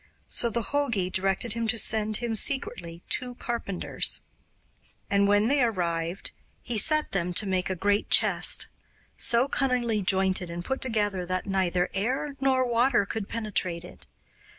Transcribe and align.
So 0.27 0.49
the 0.49 0.63
jogi 0.63 1.11
directed 1.11 1.53
him 1.53 1.67
to 1.67 1.77
send 1.77 2.17
him 2.17 2.35
secretly 2.35 3.03
two 3.07 3.35
carpenters; 3.35 4.21
and 5.11 5.27
when 5.27 5.47
they 5.47 5.61
arrived 5.61 6.31
he 6.63 6.79
set 6.79 7.11
them 7.11 7.35
to 7.35 7.45
make 7.47 7.69
a 7.69 7.75
great 7.75 8.09
chest, 8.09 8.65
so 9.15 9.47
cunningly 9.47 10.01
jointed 10.01 10.49
and 10.49 10.65
put 10.65 10.81
together 10.81 11.23
that 11.27 11.45
neither 11.45 11.91
air 11.93 12.35
nor 12.41 12.67
water 12.67 13.05
could 13.05 13.29
penetrate 13.29 13.85
it. 13.85 14.07